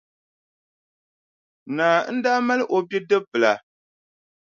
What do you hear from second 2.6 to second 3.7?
o bidibbila.